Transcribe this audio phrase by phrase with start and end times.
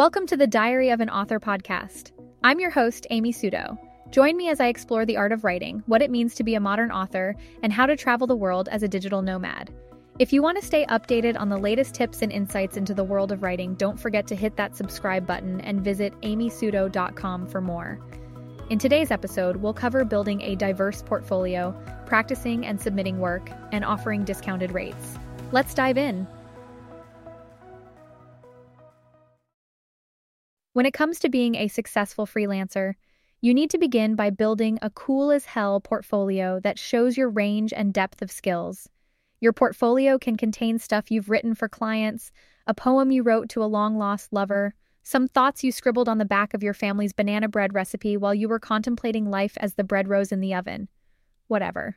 [0.00, 2.12] Welcome to the Diary of an Author podcast.
[2.42, 3.76] I'm your host, Amy Suto.
[4.10, 6.58] Join me as I explore the art of writing, what it means to be a
[6.58, 9.70] modern author, and how to travel the world as a digital nomad.
[10.18, 13.30] If you want to stay updated on the latest tips and insights into the world
[13.30, 18.00] of writing, don't forget to hit that subscribe button and visit amysuto.com for more.
[18.70, 24.24] In today's episode, we'll cover building a diverse portfolio, practicing and submitting work, and offering
[24.24, 25.18] discounted rates.
[25.52, 26.26] Let's dive in.
[30.72, 32.94] When it comes to being a successful freelancer,
[33.40, 37.72] you need to begin by building a cool as hell portfolio that shows your range
[37.72, 38.88] and depth of skills.
[39.40, 42.30] Your portfolio can contain stuff you've written for clients,
[42.68, 46.24] a poem you wrote to a long lost lover, some thoughts you scribbled on the
[46.24, 50.06] back of your family's banana bread recipe while you were contemplating life as the bread
[50.06, 50.88] rose in the oven.
[51.48, 51.96] Whatever.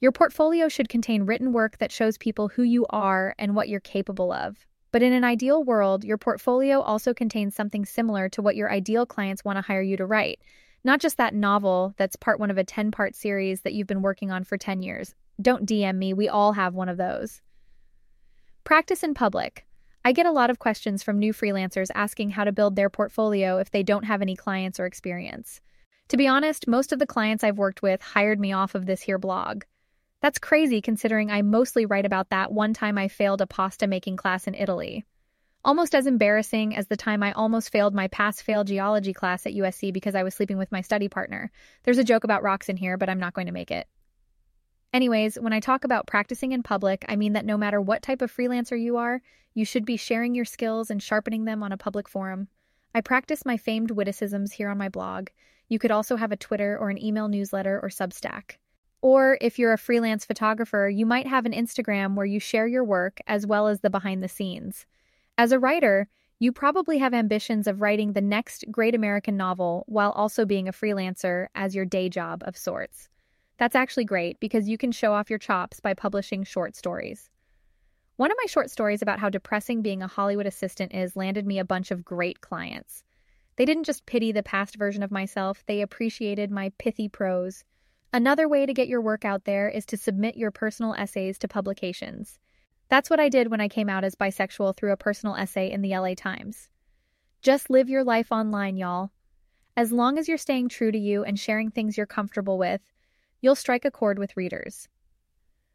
[0.00, 3.80] Your portfolio should contain written work that shows people who you are and what you're
[3.80, 4.64] capable of.
[4.92, 9.06] But in an ideal world, your portfolio also contains something similar to what your ideal
[9.06, 10.40] clients want to hire you to write.
[10.84, 14.02] Not just that novel that's part one of a 10 part series that you've been
[14.02, 15.14] working on for 10 years.
[15.40, 17.40] Don't DM me, we all have one of those.
[18.64, 19.66] Practice in public.
[20.04, 23.58] I get a lot of questions from new freelancers asking how to build their portfolio
[23.58, 25.60] if they don't have any clients or experience.
[26.08, 29.00] To be honest, most of the clients I've worked with hired me off of this
[29.00, 29.62] here blog.
[30.22, 34.16] That's crazy considering I mostly write about that one time I failed a pasta making
[34.16, 35.04] class in Italy.
[35.64, 39.54] Almost as embarrassing as the time I almost failed my pass fail geology class at
[39.54, 41.50] USC because I was sleeping with my study partner.
[41.82, 43.88] There's a joke about rocks in here, but I'm not going to make it.
[44.92, 48.22] Anyways, when I talk about practicing in public, I mean that no matter what type
[48.22, 49.22] of freelancer you are,
[49.54, 52.46] you should be sharing your skills and sharpening them on a public forum.
[52.94, 55.30] I practice my famed witticisms here on my blog.
[55.68, 58.58] You could also have a Twitter or an email newsletter or Substack.
[59.02, 62.84] Or if you're a freelance photographer, you might have an Instagram where you share your
[62.84, 64.86] work as well as the behind the scenes.
[65.36, 70.12] As a writer, you probably have ambitions of writing the next great American novel while
[70.12, 73.08] also being a freelancer as your day job of sorts.
[73.58, 77.28] That's actually great because you can show off your chops by publishing short stories.
[78.16, 81.58] One of my short stories about how depressing being a Hollywood assistant is landed me
[81.58, 83.02] a bunch of great clients.
[83.56, 87.64] They didn't just pity the past version of myself, they appreciated my pithy prose.
[88.14, 91.48] Another way to get your work out there is to submit your personal essays to
[91.48, 92.38] publications.
[92.90, 95.80] That's what I did when I came out as bisexual through a personal essay in
[95.80, 96.68] the LA Times.
[97.40, 99.12] Just live your life online, y'all.
[99.78, 102.82] As long as you're staying true to you and sharing things you're comfortable with,
[103.40, 104.88] you'll strike a chord with readers.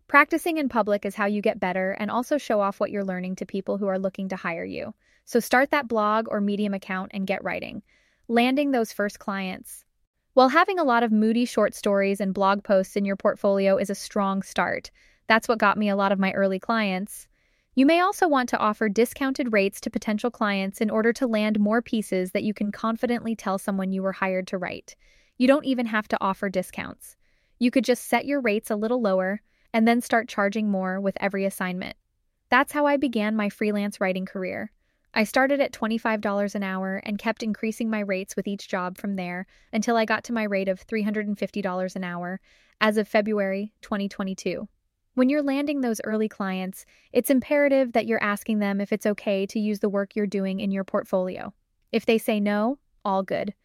[0.08, 3.38] Practicing in public is how you get better and also show off what you're learning
[3.38, 4.94] to people who are looking to hire you.
[5.26, 7.82] So start that blog or Medium account and get writing.
[8.28, 9.84] Landing those first clients,
[10.38, 13.90] while having a lot of moody short stories and blog posts in your portfolio is
[13.90, 14.92] a strong start,
[15.26, 17.28] that's what got me a lot of my early clients.
[17.74, 21.60] You may also want to offer discounted rates to potential clients in order to land
[21.60, 24.96] more pieces that you can confidently tell someone you were hired to write.
[25.40, 27.16] You don't even have to offer discounts.
[27.58, 29.42] You could just set your rates a little lower
[29.74, 31.98] and then start charging more with every assignment.
[32.52, 34.72] That's how I began my freelance writing career.
[35.18, 39.16] I started at $25 an hour and kept increasing my rates with each job from
[39.16, 42.40] there until I got to my rate of $350 an hour
[42.80, 44.68] as of February 2022.
[45.16, 49.48] When you're landing those early clients, it's imperative that you're asking them if it's okay
[49.48, 51.52] to use the work you're doing in your portfolio.
[51.92, 53.56] If they say no, all good.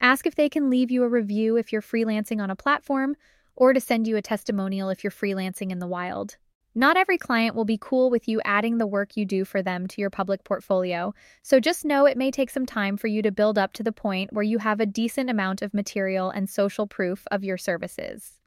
[0.00, 3.16] Ask if they can leave you a review if you're freelancing on a platform
[3.54, 6.38] or to send you a testimonial if you're freelancing in the wild.
[6.74, 9.86] Not every client will be cool with you adding the work you do for them
[9.88, 13.30] to your public portfolio, so just know it may take some time for you to
[13.30, 16.86] build up to the point where you have a decent amount of material and social
[16.86, 18.40] proof of your services.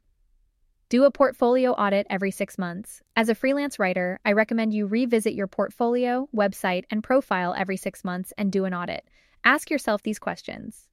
[0.88, 3.00] Do a portfolio audit every six months.
[3.14, 8.04] As a freelance writer, I recommend you revisit your portfolio, website, and profile every six
[8.04, 9.04] months and do an audit.
[9.44, 10.88] Ask yourself these questions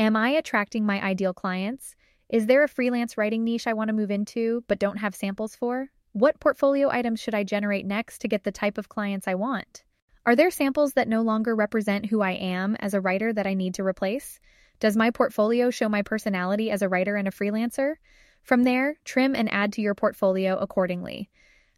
[0.00, 1.94] Am I attracting my ideal clients?
[2.28, 5.54] Is there a freelance writing niche I want to move into but don't have samples
[5.54, 5.90] for?
[6.12, 9.84] What portfolio items should I generate next to get the type of clients I want?
[10.24, 13.54] Are there samples that no longer represent who I am as a writer that I
[13.54, 14.40] need to replace?
[14.80, 17.94] Does my portfolio show my personality as a writer and a freelancer?
[18.42, 21.28] From there, trim and add to your portfolio accordingly.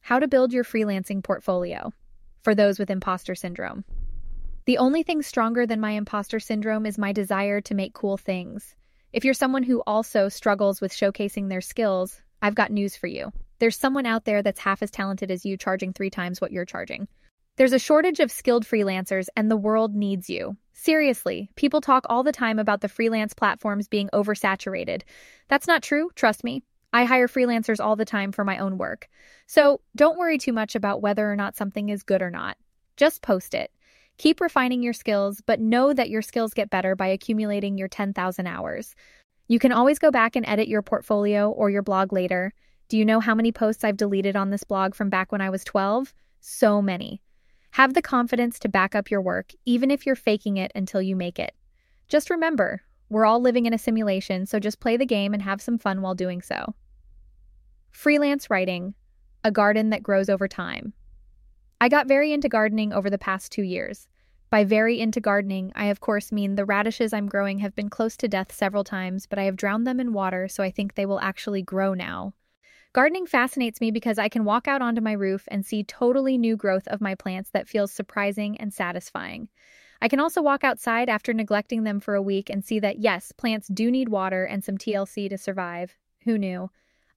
[0.01, 1.93] How to build your freelancing portfolio
[2.43, 3.85] for those with imposter syndrome.
[4.67, 8.75] The only thing stronger than my imposter syndrome is my desire to make cool things.
[9.13, 13.33] If you're someone who also struggles with showcasing their skills, I've got news for you.
[13.61, 16.65] There's someone out there that's half as talented as you charging three times what you're
[16.65, 17.07] charging.
[17.57, 20.57] There's a shortage of skilled freelancers, and the world needs you.
[20.73, 25.03] Seriously, people talk all the time about the freelance platforms being oversaturated.
[25.49, 26.63] That's not true, trust me.
[26.95, 29.09] I hire freelancers all the time for my own work.
[29.47, 32.57] So don't worry too much about whether or not something is good or not.
[32.97, 33.71] Just post it.
[34.17, 38.47] Keep refining your skills, but know that your skills get better by accumulating your 10,000
[38.47, 38.95] hours.
[39.49, 42.55] You can always go back and edit your portfolio or your blog later.
[42.91, 45.49] Do you know how many posts I've deleted on this blog from back when I
[45.49, 46.13] was 12?
[46.41, 47.23] So many.
[47.71, 51.15] Have the confidence to back up your work, even if you're faking it until you
[51.15, 51.55] make it.
[52.09, 55.63] Just remember, we're all living in a simulation, so just play the game and have
[55.63, 56.75] some fun while doing so.
[57.93, 58.95] Freelance writing,
[59.45, 60.93] a garden that grows over time.
[61.81, 64.09] I got very into gardening over the past two years.
[64.51, 68.17] By very into gardening, I of course mean the radishes I'm growing have been close
[68.17, 71.07] to death several times, but I have drowned them in water, so I think they
[71.07, 72.35] will actually grow now.
[72.93, 76.57] Gardening fascinates me because I can walk out onto my roof and see totally new
[76.57, 79.49] growth of my plants that feels surprising and satisfying.
[80.03, 83.31] I can also walk outside after neglecting them for a week and see that yes,
[83.31, 85.97] plants do need water and some TLC to survive.
[86.25, 86.69] Who knew?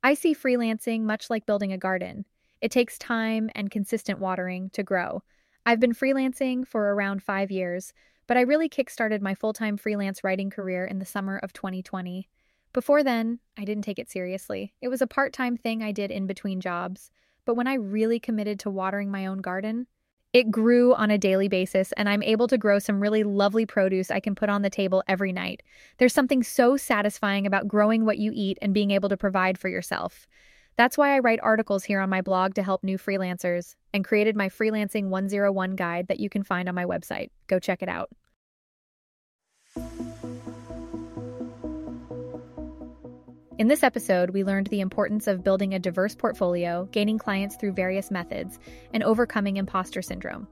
[0.04, 2.26] I see freelancing much like building a garden.
[2.62, 5.24] It takes time and consistent watering to grow.
[5.66, 7.94] I've been freelancing for around five years,
[8.28, 12.30] but I really kickstarted my full time freelance writing career in the summer of 2020.
[12.74, 14.74] Before then, I didn't take it seriously.
[14.82, 17.12] It was a part time thing I did in between jobs.
[17.46, 19.88] But when I really committed to watering my own garden,
[20.32, 24.10] it grew on a daily basis, and I'm able to grow some really lovely produce
[24.10, 25.62] I can put on the table every night.
[26.00, 29.70] There's something so satisfying about growing what you eat and being able to provide for
[29.70, 30.28] yourself.
[30.76, 34.36] That's why I write articles here on my blog to help new freelancers and created
[34.36, 37.30] my Freelancing 101 guide that you can find on my website.
[37.46, 38.10] Go check it out.
[43.60, 47.74] In this episode, we learned the importance of building a diverse portfolio, gaining clients through
[47.74, 48.58] various methods,
[48.96, 50.48] and overcoming imposter syndrome.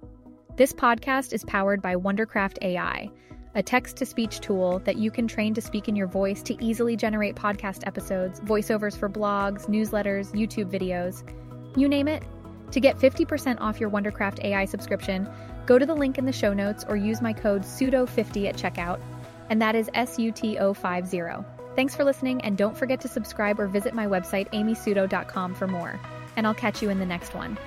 [0.56, 3.10] This podcast is powered by Wondercraft AI,
[3.56, 6.64] a text to speech tool that you can train to speak in your voice to
[6.64, 11.28] easily generate podcast episodes, voiceovers for blogs, newsletters, YouTube videos,
[11.76, 12.22] you name it.
[12.70, 15.28] To get 50% off your Wondercraft AI subscription,
[15.66, 19.02] go to the link in the show notes or use my code SUTO50 at checkout,
[19.50, 21.61] and that is S U T O 50.
[21.76, 26.00] Thanks for listening, and don't forget to subscribe or visit my website, amysuto.com, for more.
[26.36, 27.58] And I'll catch you in the next one.